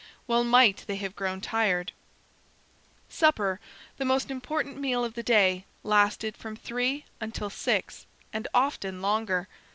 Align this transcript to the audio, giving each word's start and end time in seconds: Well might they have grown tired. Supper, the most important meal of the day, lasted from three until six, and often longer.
Well 0.25 0.43
might 0.43 0.83
they 0.87 0.95
have 0.95 1.15
grown 1.15 1.41
tired. 1.41 1.91
Supper, 3.07 3.59
the 3.97 4.03
most 4.03 4.31
important 4.31 4.79
meal 4.79 5.05
of 5.05 5.13
the 5.13 5.21
day, 5.21 5.63
lasted 5.83 6.35
from 6.35 6.55
three 6.55 7.05
until 7.19 7.51
six, 7.51 8.07
and 8.33 8.47
often 8.51 9.03
longer. 9.03 9.47